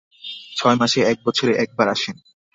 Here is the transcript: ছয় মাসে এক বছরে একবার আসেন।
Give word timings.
ছয় 0.55 0.77
মাসে 0.77 0.99
এক 1.03 1.17
বছরে 1.25 1.51
একবার 1.55 1.87
আসেন। 1.89 2.15